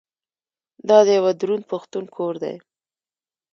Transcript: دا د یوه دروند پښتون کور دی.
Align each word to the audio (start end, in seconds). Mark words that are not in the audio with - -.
دا 0.87 0.97
د 1.07 1.09
یوه 1.17 1.31
دروند 1.39 1.63
پښتون 1.71 2.05
کور 2.15 2.33
دی. 2.43 2.55